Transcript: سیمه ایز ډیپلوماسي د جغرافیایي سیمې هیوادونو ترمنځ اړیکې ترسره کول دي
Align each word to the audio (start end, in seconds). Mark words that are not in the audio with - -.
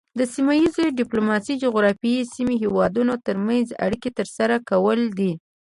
سیمه 0.33 0.53
ایز 0.57 0.75
ډیپلوماسي 0.99 1.53
د 1.55 1.61
جغرافیایي 1.63 2.31
سیمې 2.35 2.55
هیوادونو 2.63 3.13
ترمنځ 3.25 3.67
اړیکې 3.85 4.09
ترسره 4.19 4.55
کول 4.69 4.99
دي 5.17 5.31